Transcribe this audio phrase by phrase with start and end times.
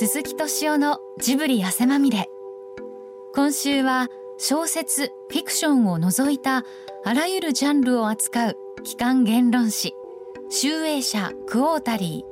[0.00, 2.30] 鈴木敏夫のジブリ汗まみれ。
[3.34, 4.06] 今週は
[4.38, 6.62] 小説フィクションを除いた
[7.04, 9.96] あらゆるジャンルを扱う機関言論誌。
[10.50, 12.24] 集英社クォータリ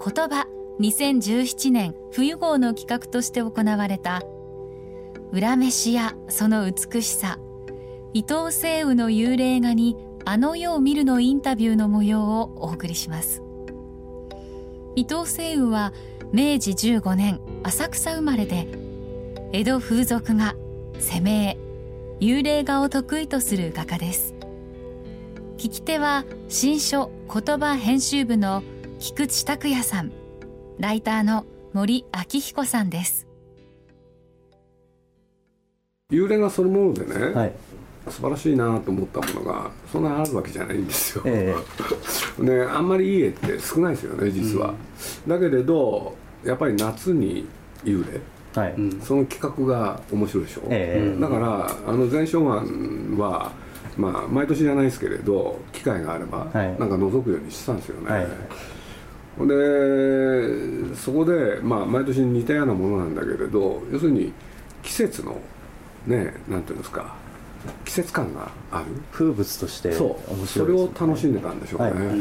[0.00, 0.14] ー。
[0.14, 0.46] 言葉
[0.80, 4.22] 2017年冬号の企画として行われた。
[5.30, 7.38] 裏飯やその美しさ。
[8.14, 13.42] 伊藤聖雨の幽霊画にあの世を見るのインタビューの模様をお送りします。
[15.00, 15.94] 伊藤聖雨は
[16.30, 18.68] 明治15年浅草生まれで
[19.50, 20.54] 江戸風俗画
[20.98, 21.58] 攻め
[22.20, 24.34] 幽霊画を得意とする画家です。
[25.56, 28.62] 聞き手は新書言葉編集部の
[28.98, 30.12] 菊池拓也さん
[30.78, 33.26] ライターの森明彦さんです。
[36.12, 37.52] 幽霊がそのものでね、はい、
[38.10, 41.54] 素晴らしいなと思ったものがそんなあるわけじゃないんですよ、え
[42.38, 44.74] え、 ね、あんまりいい絵って少ないですよね実は、
[45.26, 47.46] うん、だけれどやっぱり夏に
[47.84, 48.20] 幽霊
[48.54, 53.52] はい、その企画が面白いでしょ、えだからあの前哨案は
[53.96, 58.26] まあ毎年じゃないですけれど機会があれば、はい、なんか覗くようにしてたんですよね、はい。
[59.46, 64.32] でそこで、まあ、毎年似たようなものなんだけれど要するに
[64.82, 65.38] 季節の
[66.06, 67.14] ねなんていうんですか
[67.84, 68.86] 季節感がある？
[69.12, 72.14] 風物としてそう、ね、それを楽しんでたんでしょうね、は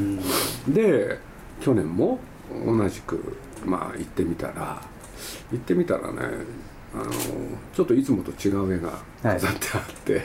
[0.69, 1.17] い、で
[1.61, 2.19] 去年も
[2.65, 4.81] 同じくまあ行ってみたら
[5.51, 6.19] 行ってみたらね
[6.93, 7.11] あの
[7.73, 10.23] ちょっといつもと違う絵が飾ってあって、はい、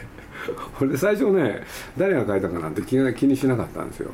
[0.78, 1.62] これで最初ね
[1.96, 4.10] 誰が描いたかなんて気が気にしなかったんですよ。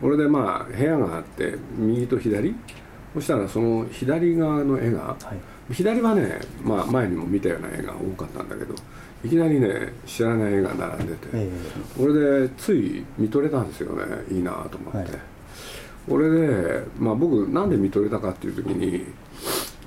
[0.00, 2.54] これでまあ部屋があって右と左。
[3.12, 5.16] そしたらその左側の絵が、は
[5.68, 8.72] い、左はね、まあ、前にも見たような絵が多かったんだけど
[9.24, 15.08] いきなりね知らない絵が並んでて、えー、これでつい見とれたんですよねいいなと思って、はい、
[16.08, 19.04] これで、まあ、僕なんで見とれたかっていう時に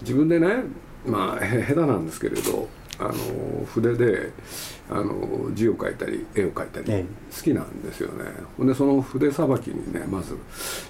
[0.02, 0.64] 自分でね
[1.06, 2.68] まあ下手なんですけれど
[3.00, 4.32] あの筆で
[4.90, 8.26] あの字を書いたり絵を描いたり好きなんですよね、
[8.58, 10.38] ほんでその筆さばきにねまず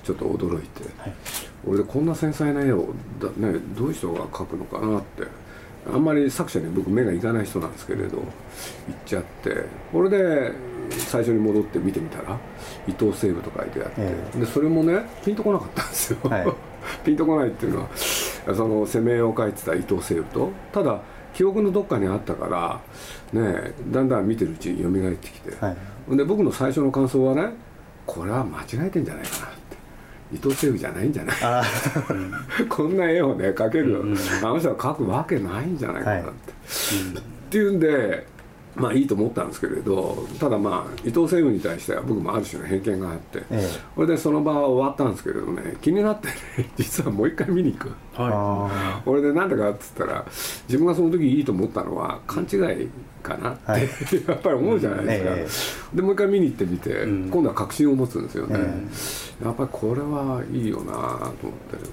[0.03, 1.13] ちょっと驚いて、はい、
[1.65, 2.89] 俺でこんな繊細な絵を
[3.21, 5.23] だ、ね、どういう人が描くのかなって
[5.91, 8.25] あんまり作者に僕目がいかない人なんですけれど行っ
[9.05, 10.51] ちゃってこれで
[10.89, 12.37] 最初に戻って見てみたら
[12.87, 16.47] 伊藤西部と書いてあって、えー、でそれもねピンとこなかったんですよ、はい、
[17.03, 17.89] ピンとこないっていうのは
[18.55, 21.01] その攻めを書いてた伊藤西部とただ
[21.33, 22.47] 記憶のどっかにあったか
[23.33, 25.75] らねだんだん見てるうちに蘇ってきて、は
[26.11, 27.53] い、で僕の最初の感想はね
[28.05, 29.52] これは間違えてんじゃないかな
[30.33, 38.33] 伊藤西部じゃないんじゃないこんな絵をね描ける、うん、あの人は描くわけないんじゃないかなって、はいうん、っていうんで
[38.75, 46.33] まあいいと思ったんですけれどただまあ伊藤専務に対しては僕もある種の偏見があって、ええ、それでその場は終わったんですけれどね気になってね
[46.77, 50.25] 実はもう一回見に行く、はい、これでなんだかっつったら
[50.67, 52.89] 自分がその時いいと思ったのは勘違い
[53.23, 53.81] かなって、はい、
[54.27, 58.59] やっぱり思うじゃないですか、え、でもう一回見に行ってみて、うん、今度は確信を持つんですよね、
[59.43, 61.33] やっぱりこれはいいよなと思って。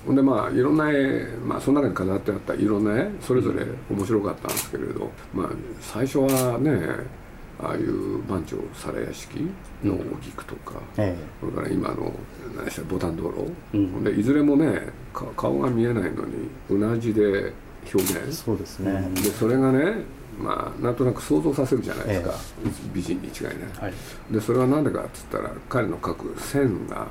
[0.06, 5.46] ほんでまあいろんな絵、まあ、その中に飾ってあったいろんな絵それぞれ面白かったんですけれど、まあ
[5.80, 7.19] 最初はね
[7.62, 9.48] ああいう番長皿屋敷
[9.84, 12.12] の菊とか、うん、それから今の
[12.56, 14.88] 何でしたボタン道路、うん、でいずれもね
[15.36, 17.52] 顔が見えないのにうなじで
[17.92, 18.32] 表現。
[18.32, 19.08] そうですね。
[19.14, 22.30] でそれがねまあなんとなく想像させるじゃないですか、
[22.64, 27.06] ええ、美人に違いない、はい、でそれは何でかっつったら彼の描く線が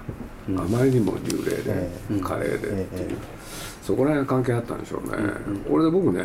[0.47, 3.15] あまりにも幽霊で、うん、華麗でっていう、え、
[3.89, 5.17] そこら辺関係あったんでしょうね、
[5.47, 6.23] うん、これで僕ね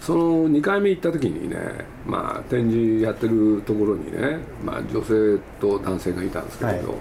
[0.00, 1.58] その2回目行った時にね
[2.06, 6.98] まあ展示やってるところにね、まあ、女性と男性がいたんですけれど、はい、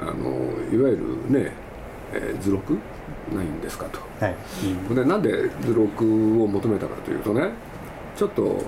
[0.00, 0.30] あの
[0.72, 1.52] いわゆるね、
[2.14, 2.78] えー、図録？
[3.34, 4.34] ないんですかと、はい。
[4.88, 7.50] うん、でなんで図録を求めたかというとね
[8.16, 8.62] ちょっと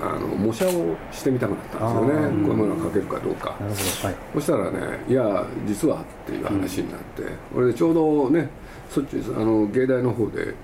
[0.00, 8.48] あの模写をしてみたくなったんですよね、こういうものが描けるかどうか、はい、そしたらねいや実はっていう話になって、これでちょうどね
[8.90, 10.54] そっちあの芸大の方で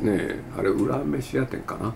[0.00, 1.94] ね、うん、あれ裏飯屋店かな？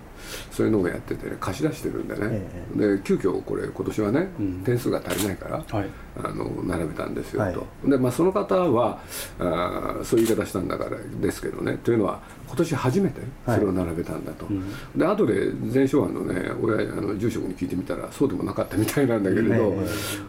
[0.50, 9.00] そういうのをやってて、ね、貸し出してるんでね、ええ、で急遽これ今年はね、うん、点数が足りないから、はい、あの並べたんですよ、はい、とで、まあ、その方は
[9.38, 11.76] あそういう言い方したんだからですけどね。
[11.84, 15.34] というのは今年初めてそれを並べたんだと、はい、で後で
[15.72, 19.75] 前哨案のね親あの住職に聞いてみたらそうでもなかったみたいなんだけれど、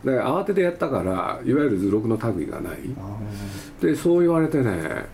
[0.03, 2.77] で慌ててやったからいわゆる図録の類がない。
[3.81, 5.05] でそう言われてね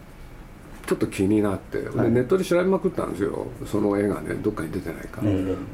[0.91, 3.47] ちょっと気になって、はい、ネットで調べまくったんですよ。
[3.65, 5.21] その絵がねどっかに出てないか、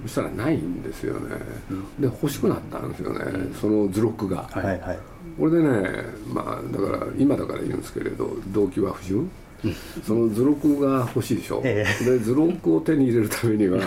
[0.04, 1.36] そしたらないんですよね、
[1.72, 5.00] うん、で欲しくなったんですよね、うん、その図録が、はいはい、
[5.40, 9.28] これでねまあだから今だから言うんですけれど動機は不純。
[10.06, 13.80] その図録が欲しいでしょ、えで図録を手に入れるためには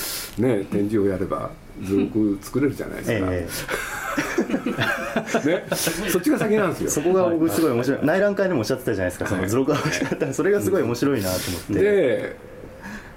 [0.38, 1.50] ね展示をやれば
[1.84, 4.27] 図録作れるじゃないですか、え
[4.70, 5.64] ね、
[6.08, 6.90] そっちが先なんですよ。
[6.90, 8.06] そこが僕すごい面白い。
[8.06, 9.26] 内覧会でもおっしゃってたじゃないですか。
[9.26, 11.72] その図録が欲しかったらそれがすごい面白いなと思って。
[11.74, 12.36] で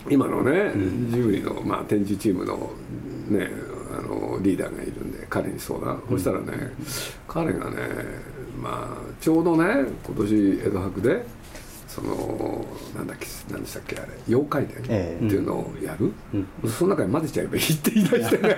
[0.10, 0.72] 今のね、
[1.12, 2.72] ジブリの、まあ、展示チームの,、
[3.30, 3.52] ね、
[3.96, 6.72] あのリーダーがいるんで彼に相談、そしたらね
[7.28, 7.78] 彼がね、
[8.60, 11.24] まあ、ちょうどね今年江戸博で
[11.94, 12.66] その
[12.96, 15.26] なんだっけ何でしたっけあれ妖怪伝ってええ。
[15.26, 16.14] いうのをやる、
[16.70, 18.56] その中に混ぜちゃえばいいって言い出してね。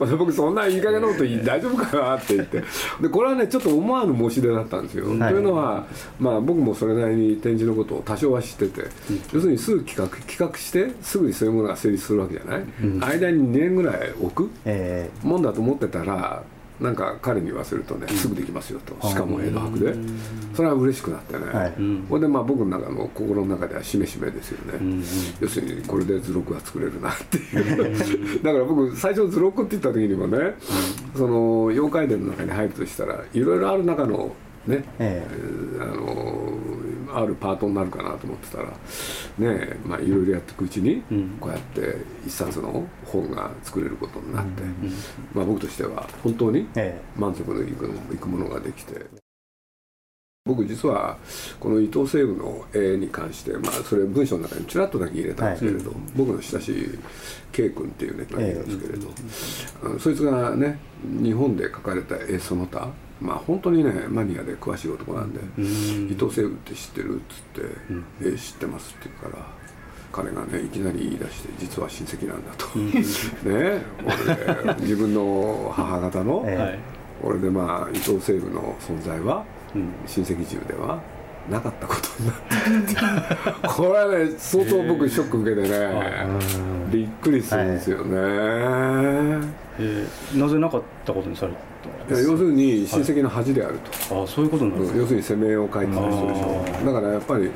[0.18, 2.62] 僕そんないい加減なこと大丈夫かなって言って。
[3.00, 5.18] でこれはねちょっと思わぬ申し出だったんですよ、はい。
[5.32, 5.86] というのは、
[6.18, 8.82] まあ、僕もそれなりに展示のことを多少は知ってて、
[9.32, 12.62] 要するにすぐ企画企画してすぐにそういうものが成立するわけじゃない、
[13.18, 14.50] 間に2年ぐらい置く？
[14.66, 15.08] え。
[15.22, 16.42] もんだと思ってたら
[16.80, 19.08] なんか彼に言わせるとね、すぐできますよと。
[19.08, 19.94] しかも江戸博で、
[20.54, 21.74] それは嬉しくなってね、はい。
[22.08, 25.04] これでまあ僕の中の心の中ではしめしめですよね、
[25.40, 28.42] 要するにこれで図録が作れるなっていう。
[28.42, 30.54] だから僕最初図録って言った時にもね、
[31.14, 34.32] その妖怪伝の中に入るとしたらいろいろある中の
[34.66, 35.26] ね、え
[35.80, 36.29] あの
[37.14, 38.68] あるパートになるかなと思ってたら
[39.38, 41.02] ねまあいろいろやっていくうちに、
[41.40, 41.96] こうやって
[42.26, 44.62] 一冊の本が作れることになって、
[45.34, 49.06] まあ、僕としては本当にえ満足のいくいくものができて
[50.46, 51.18] 僕実は
[51.60, 56.98] この伊藤西部の絵に関して、まあ、それ文章の中にちらっとだけ入れたんですけれど、僕の親しい
[57.52, 62.88] K 君っていうね人がいるんですけれど、そいつがね日本で描かれた絵その他
[63.20, 69.60] まあ本当にねマニアで詳しい男なんで「伊藤西部って知ってる?」っつって「え知ってます」って言うから。
[70.12, 72.66] 彼がねいきなり言い出して実は親戚なんだと。
[73.48, 76.78] ね俺で自分の母方の、えはい。
[77.22, 79.44] 俺でまあ伊藤西部の存在は、
[80.06, 80.98] 親戚中では
[81.48, 83.00] なかったことになってて
[83.68, 86.26] これはね相当僕ショック受けてね
[86.90, 89.46] びっくりするんですよね、
[89.80, 91.54] えーなぜなかったことにされい
[92.12, 96.86] や要するに親戚の恥であると、たあそういうことなんですかうん要するに攻めを書いてた人でしょ。
[96.86, 97.50] だからやっぱり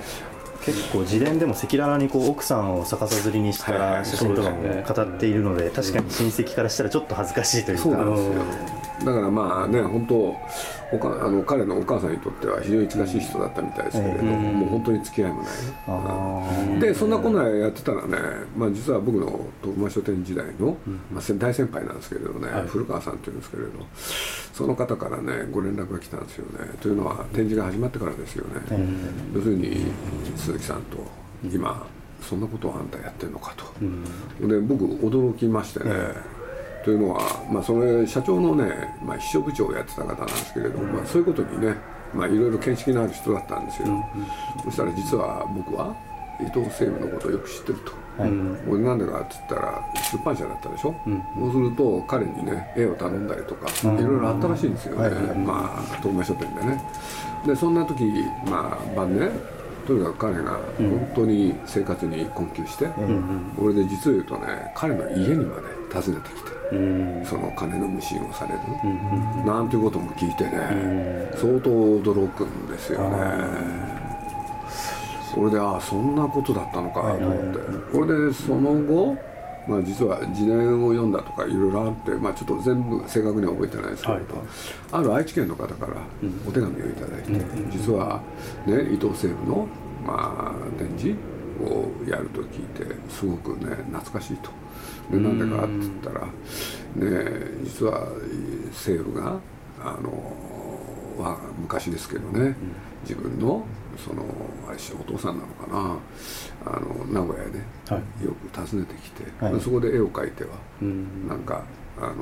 [0.64, 8.32] 結構自伝でも赤裸々にこう奥さんを逆さづりにしはいはいた写真とかも語っているので確かに親戚からしたらちょっと恥ずかしいというそうなんかですよ。
[9.04, 10.36] だからまあね本当
[10.94, 15.50] おかあの彼のお母さんにとっては非常に近しい人だったみたいですけれど、もう本当に付き合いもない、
[15.88, 18.18] あでそんなこんなやってたらね、
[18.56, 20.76] まあ、実は僕の徳間書店時代の、
[21.12, 23.70] まあ、先大先輩なんですけれどね、古川さんっていうんですけれど
[24.52, 26.70] その方からねご連絡が来たんですよね。
[26.80, 28.60] というのは展示が始まってからですよね、
[29.34, 29.86] 要するに
[30.36, 30.98] 鈴木さんと
[31.52, 31.86] 今
[32.22, 33.64] そんなことをあんたやってんのかと、
[34.46, 35.90] で僕驚きましてね、
[36.84, 37.20] というのは、
[37.50, 41.74] まあ、それ社長のね、まあ、秘書部長をやってた方なんですけれども、まあ、そういうことにね、
[42.12, 44.04] まあ、いろいろ見識のある人だったんですよ、
[44.64, 45.94] そしたら実は僕は
[46.40, 47.92] 伊藤西部のことをよく知ってると、
[48.68, 50.94] 俺なんでかって言ったら出版社だったでしょ、
[51.38, 55.10] そうすると彼にね絵を頼んだりとか、いろいろあったらしいんですよね、
[55.44, 56.82] まあ東名書店でね。
[57.46, 58.04] でそんな時
[58.46, 59.30] まあ晩ね
[59.86, 62.88] とにかく彼が本当に生活に困窮して、
[63.58, 66.53] 俺で実を言うとね彼の家にまで訪ねてきて、
[67.24, 68.58] その金の無心をされる、
[69.46, 73.94] なんていうことも聞いてね、相当驚くんですよね。
[75.34, 77.58] それでああそんなことだったのかと思って、
[77.92, 79.16] これでその後、
[79.66, 84.44] まあ、実は自伝を読んだとかいろいろあって、まあ、ちょっと全部正確には覚えてないですけれど、
[84.92, 85.96] ある愛知県の方から
[86.46, 87.32] お手紙をいただいて、
[87.70, 88.20] 実は、
[88.66, 89.66] ね、伊藤西部の、
[90.06, 91.18] まあ、展示
[91.60, 94.50] をやると聞いてすごくね懐かしいと。
[95.10, 96.30] でなんでかって言ったら、ね、
[97.62, 98.08] 実は
[98.72, 99.38] 西部が
[99.80, 100.10] あの
[101.22, 102.56] は昔ですけどね、
[103.02, 103.64] 自分の
[103.96, 104.24] その
[104.66, 105.98] あれお父さんなのかな
[106.66, 109.60] あの名古屋ではよく訪ねてきて、はい。
[109.60, 110.50] そこで絵を描いては、
[110.82, 111.64] うんなんか
[111.96, 112.14] あの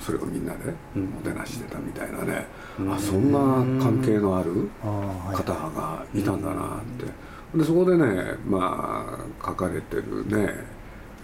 [0.00, 2.46] それをみんなでもてなしてたみたいなね、
[2.90, 3.38] あそんな
[3.80, 7.06] 関係のある方がいたんだなって。
[7.56, 10.54] でそこでねまあ書かれてるね、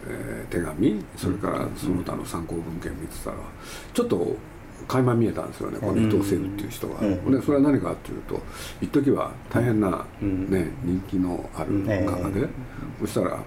[0.06, 3.36] えー手紙それからその他の参考文献見てたら
[3.92, 4.36] ちょっと
[4.86, 7.32] 垣間見えたんですよねこの伊藤西部っていう人が、うん。
[7.32, 8.40] でそれは何かっていうと
[8.80, 12.48] 一時は大変な、んね、人気のある画家で、
[13.00, 13.38] そしたら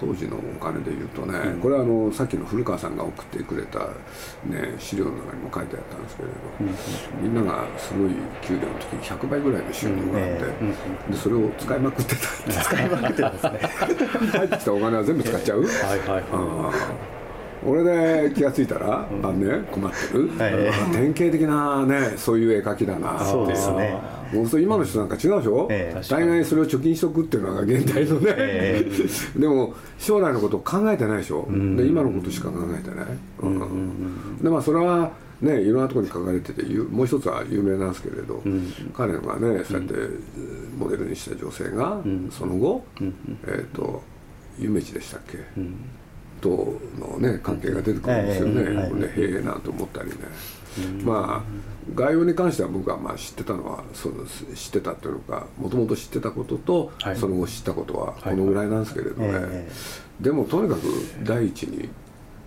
[0.00, 3.78] 当時のお金でいうとね、これはあのさっきの古川さんが送ってくれた、
[4.44, 6.34] ね、資料の中にも書いてあったんですけれど、
[7.22, 8.10] みんながすごい
[8.42, 10.24] 給料の時に100倍ぐらいの収入があっ
[11.08, 13.60] て、でそれを使いまくってた使いまくってたんですね。
[14.32, 17.11] 入ってきたお金は全部使っちゃう、はいはいはあー
[17.66, 20.52] 俺で気が付いたら晩年困ってる、はい。
[20.92, 24.00] 典型的なねそういう絵描きだなそうですね。
[24.32, 24.60] もう。
[24.60, 26.02] 今の人なんか違うでしょ、ええ。
[26.08, 28.86] 大概それを貯金しとくっていうのが現代のね、え
[29.36, 33.06] でも将来のことを考えてないでしょ、で今のことしか考えてない、
[33.40, 34.38] うん。
[34.42, 38.42] でまあそれはねいろんなところに書かれててゆもう一つは有名なんですけれど、
[38.94, 39.94] 彼がねそうやって
[40.78, 42.00] モデルにした女性が、
[42.30, 42.84] その後、
[43.46, 44.02] えっ、と
[44.58, 45.38] 夢地でしたっけ、
[46.42, 48.94] とのね関係が出てくるんですよね、ええはい。
[48.94, 50.16] でへえなんて思ったりね、
[51.04, 57.16] まあ概要に関しては僕はまあ知ってたのはそうです知ってたというのかもともと知ってたことと、はい。
[57.16, 59.70] その後知ったことはこのぐらいなんですけれどね、え
[60.20, 60.82] でもとにかく
[61.22, 61.88] 第一に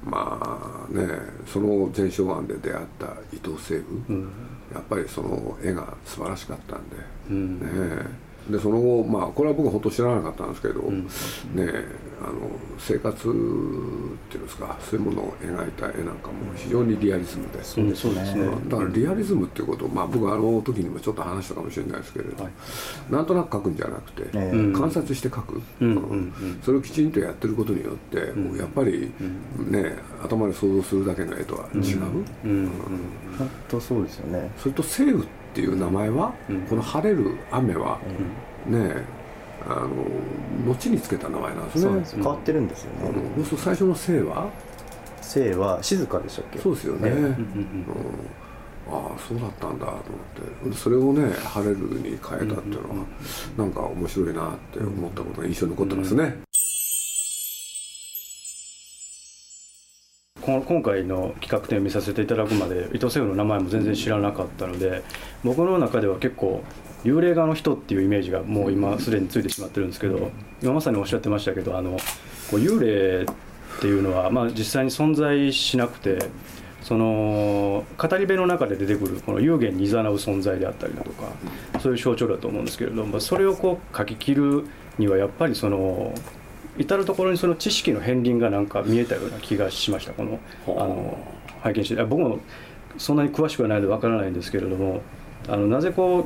[0.04, 1.08] まあね
[1.48, 4.32] その前哨案で出会った伊藤西武、
[4.74, 12.50] やっぱりその絵が素晴らしかったんで、ねでその後まあこれは僕は本当知らなかったんですけど、ねあの
[12.80, 18.42] 生活っていうんですかそういうものを描いた絵なんかも非常にリアリズムで、そうですね。
[18.42, 18.70] うん。
[18.70, 22.50] だからリアリズムっていうことを、まあ、僕はあの時にもちょっと話したかもしれないですけれど、
[23.10, 24.74] なんとなく描くんじゃなくて、ええ。
[24.74, 26.62] 観察して描く、うんうんうん。
[26.64, 28.18] それをきちんとやってることによって、
[28.58, 29.12] やっぱり、
[29.70, 31.82] ね頭で想像するだけの絵とは違う、
[32.46, 32.72] うんうん
[33.38, 34.50] 本当そうですよね。
[34.58, 35.24] それと「西雨」
[35.56, 36.34] っていう名前は、
[36.70, 37.98] この晴れる雨は、
[38.68, 39.06] ね
[39.68, 39.88] あの
[40.74, 42.22] 後につけた名前なんですね。
[42.22, 43.10] 変わってるんですよね。
[43.38, 44.50] うんそう最初の「生」は？
[45.22, 46.60] 生は静かでしたっけ？
[46.60, 47.86] そうですよね、ええうん
[48.88, 50.00] ああそうだったんだと思っ
[50.66, 50.70] て。
[50.70, 52.96] でそれをね「晴れる」に変えたっていうのは、
[53.58, 56.38] なんか面白いなって思ったことが印象に残ってますね、
[60.46, 65.04] 今回の企画展を見させていただくまで伊藤セフの名前も全然知らなかったので
[65.44, 66.64] 僕の中では結構
[67.04, 71.98] 幽霊画の人っていうイメージがもう今すでについてしまってるんですけど今まさにおっしゃってましたけどあのこ
[72.54, 76.20] う幽霊っていうのは、まあ、実際に存在しなくて
[76.84, 81.32] その語り部の中で出てくるこの幽玄に誘う存在であったりだとか
[81.80, 84.68] そういう象徴だと思うんですけれどもそれをこう書き切る
[85.00, 86.14] にはやっぱりその
[86.78, 90.14] 至る所にその知識の片鱗がなんか見えたような気がしました。
[90.14, 91.18] このあの
[91.62, 92.02] 拝見して。
[92.02, 92.40] あ僕も
[92.98, 95.02] そんなに詳しくはないのでわからないんですけれども
[95.48, 96.20] あのなぜこ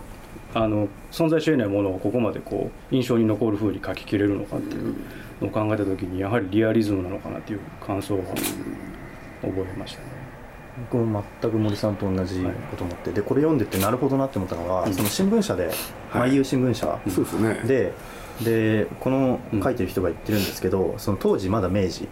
[0.56, 4.96] うあの存在し得ないものをここまでこう印象に残る風に書ききれるのかっていう
[5.42, 8.24] のを考えた時にやはりリアリズムなのかなっていう感想を
[9.42, 10.08] 覚えましたね。
[10.92, 12.42] 僕も全く森さんと同じ
[12.72, 15.76] こと思って、でこれ読んでてなるほどなって思ったのは、その新聞社ではい。
[16.30, 17.62] 毎夕新聞社そうですね
[18.44, 22.08] ででこの書いてる人が言ってるんですけど、その当時まだ明治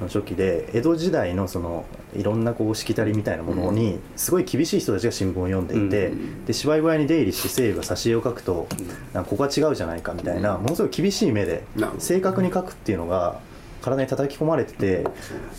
[0.00, 1.84] の初期で江戸時代のその
[2.16, 6.12] いろんなこうしきたりみたいなものにすごい厳しい人たちが新聞を読んでいて、
[6.46, 8.66] で芝居小屋に出入りして西武が挿絵を描くと、
[9.12, 11.64] なんかここは違うじゃないかみたいな、ものすごい厳しい目で
[11.98, 13.40] 正確に描くっていうのが
[13.80, 15.04] 体に叩き込まれてて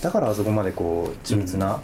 [0.02, 1.82] だからあそこまでこう緻密な、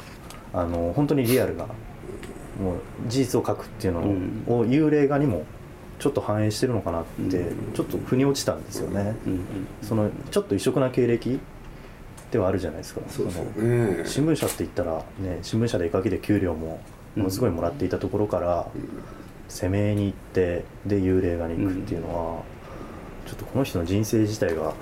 [0.53, 4.43] あの本当にリアルなもう事実を書くっていうのうん。
[4.48, 5.43] を幽霊画にも
[6.00, 9.15] ちょっと反映してるのかなってちょっと腑に落ちたんですよね。
[9.27, 9.41] うんうん。
[9.82, 11.39] そのちょっと異色な経歴
[12.32, 13.01] ではあるじゃないですか。
[13.10, 14.03] そのね。
[14.06, 16.79] 新聞社って言ったらね新聞社で絵描きで給料も
[17.15, 18.68] ものすごいもらっていたところから
[19.50, 22.44] 攻めに行ってで幽霊画に行くっていうのは、
[23.25, 24.74] ちょっとこの人の人生自体が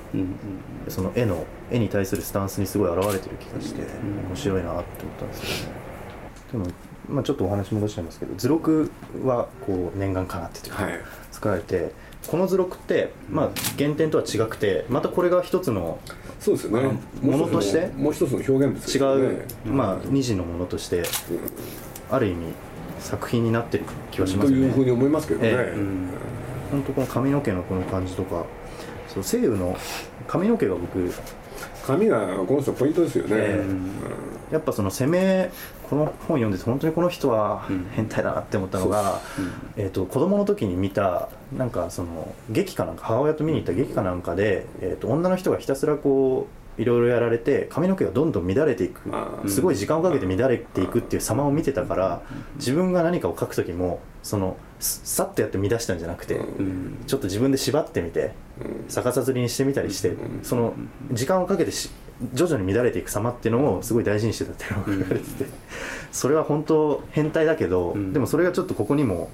[0.89, 5.75] その絵の絵に対するスタンスにすごい現れてる気がして面白いなって思ったんですよね。
[6.51, 6.65] でも
[7.09, 8.91] まあ、ちょっとお話戻しちゃいますけど図録
[9.23, 10.93] はこう念願かなってというか、はい。
[11.31, 11.91] 作られて
[12.27, 15.99] この図録って、まあ、原点とは違くてまたこれが一つの
[16.39, 16.99] そうですよね。
[17.21, 17.87] ものとして？
[17.95, 18.99] もう一つの表現違
[19.35, 21.03] う、まあ、二次のものとして
[22.09, 22.53] ある意味
[22.99, 24.63] 作品になってる気はしますよね。
[24.63, 25.55] というふうに思いますけどね、
[26.71, 28.45] 本当この髪の毛のこの感じとか
[29.07, 29.77] そう西洋の
[30.27, 31.11] 髪の毛が僕
[31.85, 33.65] 髪がこの人ポイントですよね、え
[34.51, 34.53] え。
[34.53, 35.51] やっぱその攻め
[35.89, 37.88] この本読んでて本当にこの人はうん。
[37.91, 39.22] 変態だなって思ったのが、
[39.75, 49.01] えー、と子供の時に見たなんかその劇かなんか母親と見に行った劇かなんかで、えー、と女の人がひたすらこういろいろやられて髪の毛がどんどん乱れていく。
[49.48, 52.22] すごい時間をかけて乱れていくっていう様を見てたから
[52.56, 57.03] 自分が何かを書く時もそのすさっとやって乱したんじゃなくてうん。
[57.08, 58.34] ちょっと自分で縛ってみて
[58.89, 60.75] 逆さづりにしてみたりしてその
[61.12, 61.89] 時間をかけてし
[62.33, 65.45] 徐々に乱れていく様っていうのをすごい大事にしてたっていうのが書かれてて
[66.12, 68.13] それは本当変態だけどうん。
[68.13, 69.29] でもそれがちょっとここにも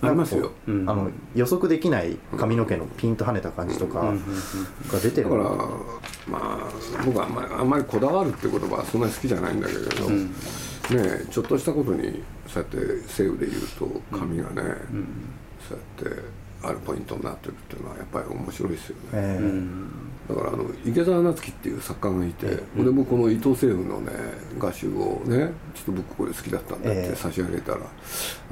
[0.00, 0.52] ありますよ。
[0.68, 0.88] ううん。
[0.88, 4.18] あの予測できない髪の毛のピンと跳ねた感じとかうん。
[4.18, 5.30] が出てる。
[5.30, 5.44] だから
[6.28, 6.68] ま
[6.98, 10.26] あ僕はあんまりあんまりこだわるって言葉はそんなに好きじゃないんだけれど、うん。
[10.26, 10.32] ね
[10.90, 14.62] えちょっとしたことにそうやって西洋で言うと髪がね、
[15.68, 16.22] そうやって
[16.62, 19.90] あるポイントになってるっていうのはやっぱり面白いですよね、えーうん
[20.28, 24.12] だからあの池澤夏樹っていう作家がいて、俺もこの伊藤西武のね
[24.58, 27.16] 画集をねちょっと僕これ好きだったんでってええ。
[27.16, 27.78] 差し上げたら、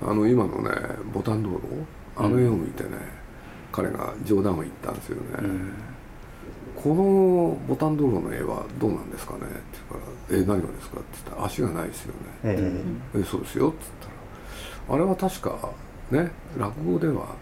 [0.02, 0.70] あの今のね
[1.12, 1.60] ボタン道路
[2.16, 2.92] あの絵を見てね、
[3.72, 5.72] 彼が冗談を言ったんですよね、うん。
[6.74, 9.40] このボタン道路の絵はどうなんですかね？
[9.40, 9.50] って
[10.30, 12.82] 言うから「え何がですか?」って言ったら「足がないですよね」え
[13.16, 13.22] え。
[13.22, 15.70] そうですよ」っつったらあれは確か
[16.10, 17.34] ね落語では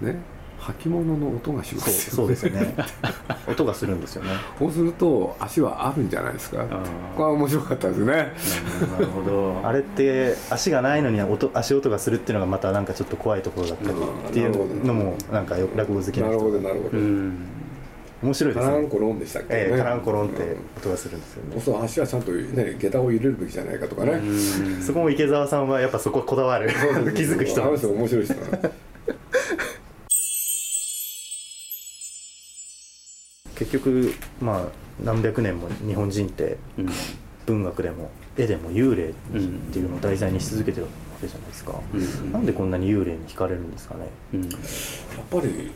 [0.00, 0.20] ね
[0.60, 2.74] 履物の音がしますよそうですよね。
[3.48, 4.30] 音がするんですよね。
[4.58, 6.64] そうすると足はあるんじゃないですか。
[7.16, 8.12] これは面白かったですね。
[8.92, 9.60] なるほど。
[9.64, 13.96] あれって足がないのに音足音がするっていうのがまたなんかちょっと怖いところだったり
[14.28, 17.38] っていうのもなんかよ落語好きななるほど人なるほど、うん。
[18.22, 18.70] 面白いですね。
[18.70, 21.60] カランコロンでしたっけ、ええカランコロンってうん音がするんですよね。
[21.60, 24.82] そう足はちゃんとね下駄を入れるべきじゃないかとかね、うん。
[24.82, 26.68] そこも池澤さんはやっぱそここだわる。
[27.16, 27.64] 気づく人。
[27.64, 28.34] あの人面白い人
[33.70, 34.64] 結局まあ
[35.02, 36.88] 何百年も日本人ってうん。
[37.46, 39.12] 文学でも絵でも幽霊っ
[39.72, 42.32] ていうのを題材にし続けてるわけじゃないですか、うん。
[42.32, 44.08] なんでこんなに幽霊に惹かれるんですかね。
[44.34, 44.42] うん。
[44.44, 44.52] やっ
[45.30, 45.72] ぱり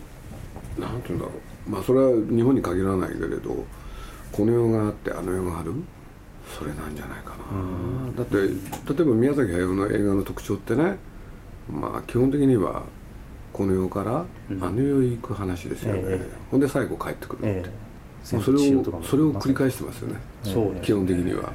[0.78, 1.32] なんていうんだろ
[1.66, 1.70] う。
[1.70, 3.64] まあそれは日本に限らないけれど
[4.30, 5.72] この世があってあの世がある。
[6.56, 10.98] それなんじゃないかな、だって例えば宮崎駿の映画の特徴ってね
[11.72, 12.82] まあ基本的には
[13.54, 14.24] この世から
[14.60, 16.28] あの世へ行く話ですよね、ええ。
[16.50, 18.34] ほんで最後帰ってくるって、ええ。
[18.34, 20.16] もうそれをそれを繰り返してますよね。
[20.42, 21.52] そうです基本的には。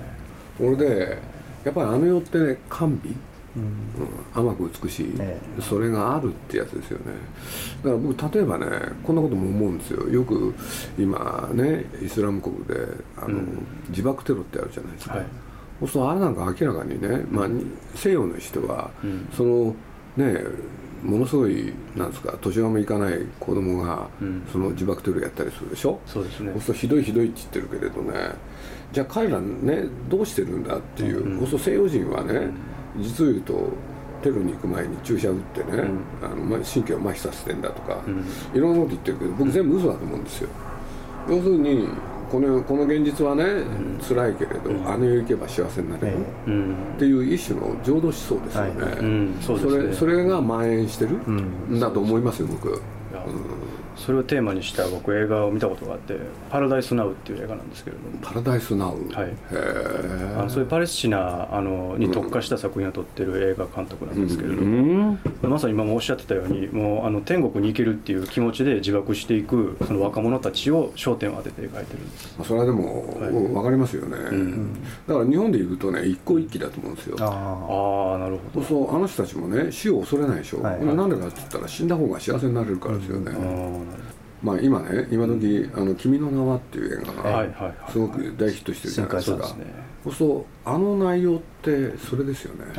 [0.57, 1.21] それで
[1.65, 3.13] やっぱりあの世ってね甘美。
[3.57, 3.63] うん。
[3.63, 3.71] うん。
[4.33, 5.61] 甘く美しい、ええ。
[5.61, 7.05] それがあるってやつですよね。
[7.83, 8.65] だから僕例えばね
[9.03, 10.07] こんなことも思うんですよ。
[10.07, 10.53] よく
[10.97, 12.75] 今ねイスラム国で
[13.17, 13.67] あの、うん。
[13.89, 15.25] 自爆テロってあるじゃないですか、はい。
[15.79, 17.65] そうするとあれなんか明らかにね、まあ、に
[17.95, 19.27] 西洋の人は、うん。
[19.35, 19.75] その
[20.19, 20.43] ね
[21.03, 24.45] ものすごいなんですか年がもいかない子供が、うん。
[24.51, 25.97] その自爆テロやったりするでしょ？
[26.05, 26.51] そうですね。
[26.51, 28.35] そうするとひどいひどいって言ってるけれどね。
[28.91, 32.51] じゃあ彼らねどうしてるんだっていう、うんそうすると西洋人はね、
[32.97, 33.69] 実を言うと
[34.21, 35.83] テロに行く前に注射打ってね、
[36.21, 38.25] あのま神経を麻痺させてんだとか、うん。
[38.53, 40.49] いろんなこと言ってるけど僕全部嘘だと思うんですよ。
[41.29, 41.87] 要するに
[42.29, 43.43] このこの現実はね、
[44.07, 51.11] 辛いけれど、あの世行けば幸せになれる、えうんっていう一種の浄土思想ですよね、それそれが蔓延してる。
[51.11, 51.79] ん。
[51.79, 52.81] だと思いますよ僕、
[54.05, 56.15] それをテーマにした僕映画を見たことがあって
[56.49, 58.09] 「パラダイス・ナウ」っていう映画なんですけれども。
[58.21, 59.33] パラダイスナウ、はい。
[60.37, 65.19] あのそういうパレスチナあのに特化した作品を撮ってる映画監督なんですけれどうも、ん。
[65.43, 72.35] まさに今もおっしゃってたようにもうあの天国に行けるっていう気持ちで自爆していくその若者たちを焦点を当てて描いてるんです。
[72.37, 73.31] まあそれはでも、はい。
[73.31, 74.73] 分かりますよね、ん。
[75.07, 77.17] だから日本でいうとね一向一揆だと思うんですよ。
[77.19, 78.65] あああなるほど。
[78.65, 80.79] そうあの人たちもね死を恐れないでしょ、はい。
[80.79, 83.88] これなんでかって言ったら死んだ方が幸せになれるからですよね、あーなる
[84.41, 89.47] まあ今ね今時、あの君の名は」っていう映画が、すごく大ヒットしてるじゃないですか。
[89.47, 89.69] そうです
[90.05, 92.71] るとあの内容ってそれですよね。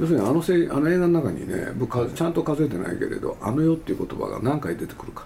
[0.00, 5.24] 要するにあのせいあの映画の中にね僕かちゃんと数えてないけれど「あの世」っていう言葉が何回出てくるか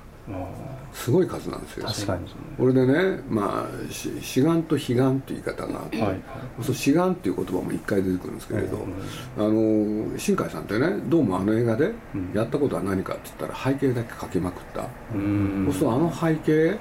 [0.93, 1.87] すごい数なんですよ。
[1.87, 2.27] 確かに。
[2.57, 6.21] これでねまあし志願と悲願っていう言い方があって、ーはいはい。
[6.63, 8.87] そう志願っていう言葉も一回出てくるんですけれど、
[9.37, 11.93] あの新海さんってねどうもあの映画で
[12.35, 15.65] やったことは何かって言ったら背景だけ描きまくった、うん。
[15.67, 16.77] そうするとあの背景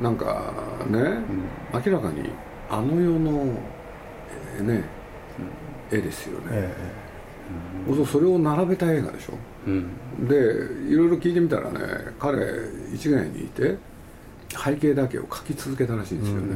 [0.00, 0.52] なんか
[0.88, 0.98] ね、
[1.74, 2.30] 明らかに
[2.70, 3.52] あの世の、
[4.56, 4.84] えーね
[5.90, 6.74] 絵ですよね、え
[7.86, 9.34] そうするとそれを並べた映画でしょ
[9.66, 10.28] うん。
[10.28, 10.34] で
[10.92, 11.78] いろいろ聞いてみたらね
[12.18, 12.36] 彼
[12.92, 13.76] 一概にいて
[14.50, 16.54] 背景だけを描き続けたらしいんですよね、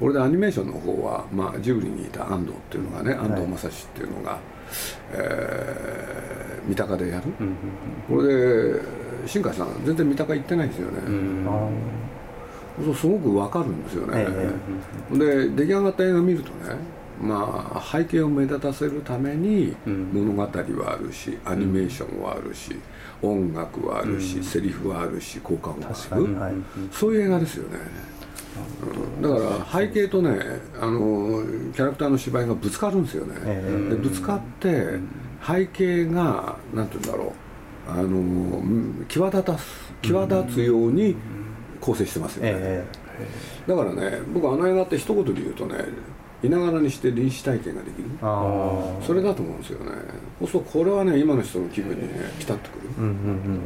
[0.00, 4.38] これでアニメーションの方は、まあ、ジブリにいた安藤っていうのがね安藤正史っていうのが、
[5.12, 7.56] えー三鷹でやる、うん
[8.08, 8.28] これ
[8.74, 8.80] で
[9.26, 11.46] 新海さん全然三鷹行ってないんですよね、うん
[12.82, 14.26] そうすごくわかるんですよね、
[15.12, 15.18] え。
[15.18, 16.74] で出来上がった映画見るとね
[17.20, 20.10] まあ背景を目立たせるためにうん。
[20.12, 22.76] 物語はあるしアニメーションはあるし、
[23.20, 26.52] 音楽はあるし、セリフはあるし効果音は確ある、はい。
[26.90, 27.78] そういう映画ですよね、
[28.84, 29.22] うん。
[29.22, 30.38] だから背景とね
[30.80, 34.98] あのキャラクターの芝居がぶつかるんですよね、えでぶつかって
[35.46, 37.32] 背景がなんて言うんだろう。
[37.88, 38.12] あのう
[38.62, 41.16] ん際立たす際立つように
[41.80, 42.84] 構成してますよね、え。
[43.66, 45.74] だからね僕あの映画って一言で言うとね
[46.42, 48.08] いながらにして臨死体験ができる。
[48.10, 49.92] えああそれだと思うんですよね。
[50.40, 52.88] そうするとこれはね今の人の気分にねピタッとくる。
[52.98, 53.60] うんうんうん。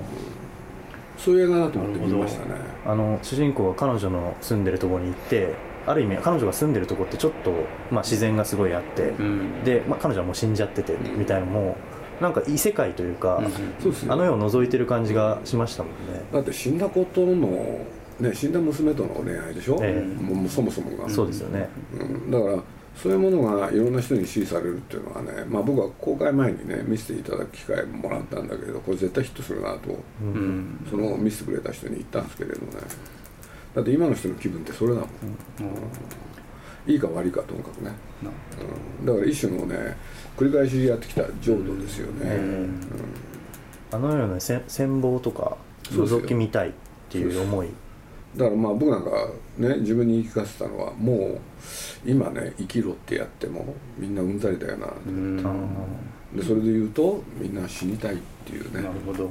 [1.19, 2.55] そういう映画だと思って見ましたね。
[2.85, 5.55] あの主人公が彼女の住んでるところに行って
[5.87, 7.53] ある意味彼女が住んでるとこってちょっと、
[7.91, 9.65] まあ、自然がすごいあって、うん。
[9.65, 11.77] で、まあ、彼女はもう死んじゃっててみたいなのも
[12.21, 13.43] なんか異世界というか、
[13.81, 17.81] そうですよあの世を覗いてる感じがしましたもんね、だって死んだ子との
[18.21, 20.23] ね死んだ娘との恋愛でしょ、ええ。
[20.23, 22.31] もうそもそもが、そうですよね、うん。
[22.31, 22.63] だから
[22.97, 30.87] そういうものがいろんな人に支持されるっていうのはね、まあ、僕は公開前にね見せていただく機会ももらったんだけどこれ絶対ヒットするなと、うん。
[30.91, 32.67] その見せてくれた人に言ったんですけれどね。
[33.75, 35.09] だって今の人の気分ってそれだもん、
[36.91, 37.93] いいか悪いかともかくね、
[39.01, 39.95] うん、だから一種のね
[40.35, 42.81] 繰り返しやってきた浄土ですよね、うん。
[43.93, 45.59] あのようなせ戦望とか
[45.91, 46.73] 覗き見たいっ
[47.11, 47.69] ていう思い
[48.37, 49.11] だからまあ僕なんか
[49.59, 51.41] ね自分に言い聞かせたのはもう
[52.05, 55.37] 今ね生きろってやってもみんなうんざりだよな、うん。
[56.35, 58.83] でそれで言うとみんな死にたいっていうね。
[58.83, 59.31] なるほど。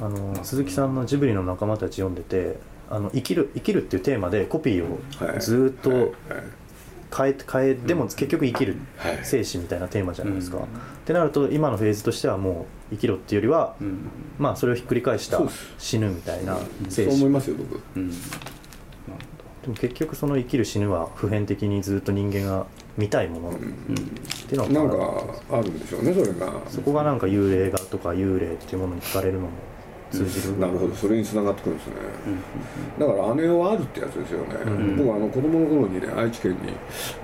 [0.00, 2.58] あの鈴木さんのジブリの仲間たち読んでて
[2.88, 5.40] あの生きる生きるっていうテーマでコピーをはい。
[5.40, 6.00] ずーっとはい。
[6.00, 6.10] はい。
[7.16, 9.20] 変えて変えでも結局生きるはい。
[9.24, 10.62] 生死みたいなテーマじゃないですか、うん。
[10.64, 10.66] っ
[11.06, 14.10] てなると今のフェーズとしてはもう生きろっていうよりは、うん。
[14.38, 15.40] まあそれをひっくり返した
[15.78, 17.80] 死ぬみたいなそう生死思いますよ僕。
[17.96, 18.10] うん。
[18.10, 26.52] でも結局その生きる死ぬは普遍的にずっと人間が見たいものっていうのなんがかあるんでしょうねそれが。
[26.68, 29.48] そこがなんか幽霊画とか幽霊っていうものに惹かれるのも
[30.10, 30.94] 通じる、なるほど。
[30.94, 31.94] それに繋がってくるんですね、
[32.98, 36.58] だから姉はあるってやつですよね、うん僕はあの子供の頃にね愛知県に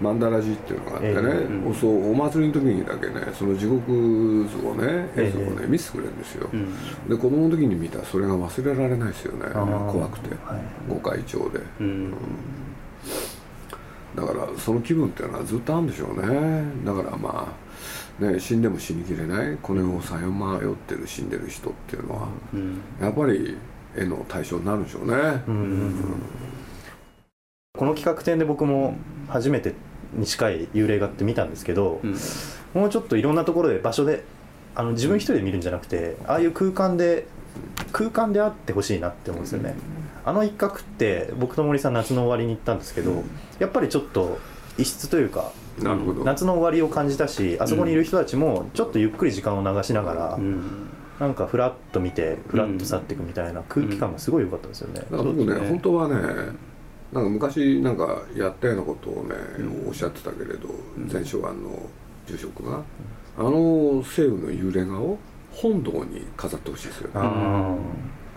[0.01, 1.23] 曼荼羅寺っていうのがあってね、え
[1.67, 7.09] うんそうお祭りの時にだけねその地獄図をね絵図をね、え見せてくれるんですよ、うん。
[7.09, 9.47] で子供の時に見たそれが忘れられないですよね。
[9.53, 10.31] 怖くて。
[10.45, 10.61] はい。
[10.89, 11.61] 御開帳で。
[11.81, 12.15] うん。
[14.15, 16.65] だからその気分っていうのはずっとあるんでしょうね。
[16.85, 17.66] だからまあ
[18.19, 19.59] ね死んでも死にきれない。
[19.63, 22.81] この世をさよまよってる死んでる人っていうのはうん。
[23.01, 23.57] やっぱり
[23.97, 25.15] 絵の対象になるんでしょうね、
[25.47, 25.55] うん。
[25.55, 25.63] うん。
[25.63, 26.23] うん
[27.79, 28.95] この企画展で僕も
[29.29, 29.75] 初めて
[30.15, 32.17] に近い幽霊画って見たんですけど、うん。
[32.75, 34.25] もうちょっといろんなところで場所で
[34.75, 37.27] あの自分一人で見るんじゃなくてああいう空間で
[37.93, 39.75] 空間であってほしいなって思うんですよね、
[40.25, 43.25] あの一角って僕と森さん夏の終わりに行ったんですけど、
[43.59, 44.39] やっぱりちょっと
[44.77, 46.25] 異質というかなるほど。
[46.25, 50.89] 夏の終わりを感じたしあそこにいる人たちもちょっとゆっくり時間を流しながら、うん。
[51.19, 55.69] なんかフラッと見てフラッと去っていくみたいな空気感がすごい良かったですよね、だから僕ねね。
[55.69, 56.15] 本当はね
[57.11, 59.35] なんか昔なんかやったようなことをね、
[59.89, 60.69] おっしゃってたけれど
[61.11, 61.71] 前書庵の
[62.27, 62.83] 住職が、
[63.39, 65.17] あの西部の幽霊画を
[65.53, 67.13] 本堂に飾ってほしいですよね、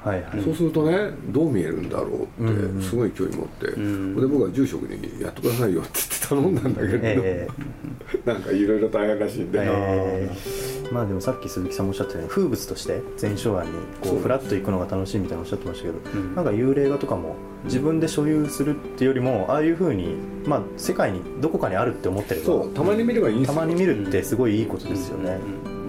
[0.04, 4.16] はいはい、そうするとねどう見えるんだろううんってすごい興味持って、ん。
[4.16, 7.48] で僕は住職にやってくださいよって言って頼んだんだけれど、え
[8.26, 14.18] なんかいろいろ大変らしいんで、えーまあでもさっき鈴木さんもおっしゃったように風物として全書案にこそう。
[14.18, 16.36] うフラッと行くのが楽しいみたいなおっしゃってましたけど、ん。
[16.36, 17.36] なんか幽霊画とかも
[17.66, 25.38] 自分で所有するっていうよりもああいうふうに、まあ、世界にどこかにあるって思ってればそうたまに見ればいいんですよたまに見るってすごいいいことですよね、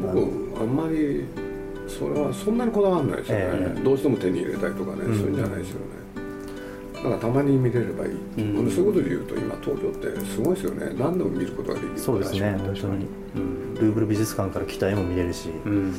[0.03, 0.19] 僕
[0.61, 1.25] あんまり
[1.91, 3.81] それはそんなにこだわらないですよね、ええ。
[3.83, 5.19] どうしても手に入れたいとかね、うん。
[5.19, 5.87] そういうんじゃないですよね。
[6.95, 8.71] だからたまに見れればいい、うん。
[8.71, 10.95] そういうことで言うと今東京ってすごいですよね。
[10.99, 13.07] 何でも見ることができるそうですね本当に。
[13.37, 13.75] うん。
[13.75, 15.95] ルーブル美術館から来た絵も見れるし、うん。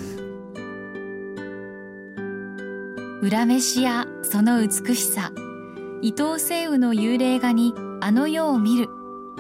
[3.22, 5.32] 裏飯やその美しさ。
[6.04, 8.88] 伊藤聖雨の幽霊画にあの世を見る。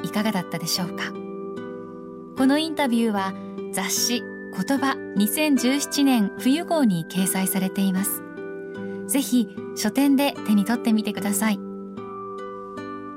[0.04, 1.12] いかがだったでしょうか。
[2.38, 3.34] このインタビューは
[3.72, 8.22] 雑誌言葉2017年冬号に掲載されています。
[9.08, 11.60] ぜひ書店で手に取ってみてください。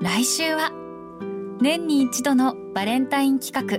[0.00, 0.70] 来週は
[1.60, 3.78] 年に一度のバレンタイン企画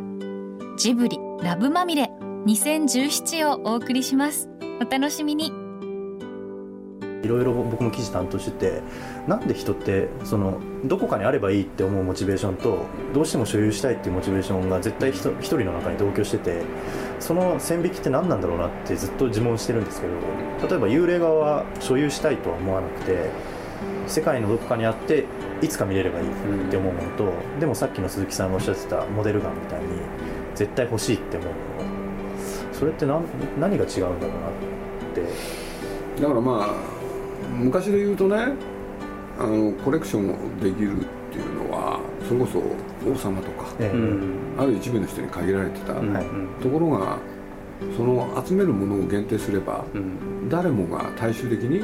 [0.78, 2.12] ジブリラブまみれ
[2.46, 4.50] 2017をお送りします。
[4.82, 5.65] お楽しみに。
[7.26, 8.82] いろいろ僕も記事担当してて
[9.28, 16.62] なんで人ってそのどこかにあればいいって思うモチベーションとどうしても所有したいっていうモチベーションが絶対一人の中に同居してて
[17.20, 20.14] その線引きって何なんだろうなってずっと自問してるんですけど
[20.70, 23.30] 例えば幽霊画は所有したいとは思わなくて
[24.08, 25.26] 世界のどこかにあって
[25.62, 29.88] いつか見れればいいって思うものと、でもさっきの鈴木さんがおっしゃってたモデルガンみたいに
[30.54, 31.66] 絶対欲しいって思うもの。
[32.74, 33.24] それって何
[33.60, 34.52] 何が違うんだろうなっ
[35.16, 36.22] て。
[36.22, 36.95] だからまあ
[37.50, 38.54] 昔で言うとね
[39.40, 42.60] あのコレクションをできるっていうのはそれこそ
[43.10, 43.96] 王様とかええ。
[43.96, 44.56] うん。
[44.58, 46.26] ある一部の人に限られてた、うんはい。
[46.62, 47.18] ところが
[47.98, 50.50] その集めるものを限定すればうん。
[50.50, 51.84] 誰もが大衆的に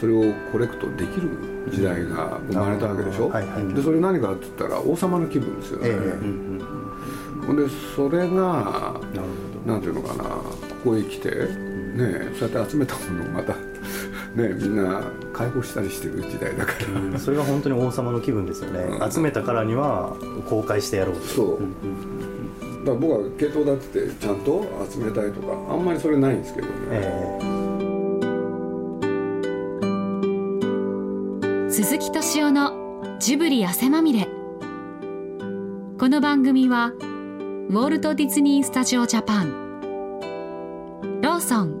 [0.00, 3.74] それをコレクトできる時代が生まれたわけでしょ、はいはい。
[3.74, 5.94] でそれ何かって言ったら王様の気分ですよね、ええ。
[5.94, 6.86] うん
[7.46, 7.62] ほんで
[7.94, 9.28] それがなる
[9.64, 10.50] ほなんていうのかなこ
[10.84, 11.36] こへ来て、ね
[12.38, 13.54] そうやって集めたものをまた
[14.36, 16.72] ねみんな解放したりしてる時代だか
[17.12, 19.10] ら、それが本当に王様の気分ですよね、うん。
[19.10, 20.14] 集めたからには
[20.48, 21.22] 公開してやろうと。
[21.22, 21.58] そう、
[22.84, 27.40] どだから僕は系統だってちゃんと集めたいとかあんまりそれないんですけどね、え。
[31.70, 34.28] 鈴木敏夫のジブリ汗まみれ。
[35.98, 39.66] この番組はウォルト・ディズニー・スタジオ・ジャパン。
[41.22, 41.80] ローソン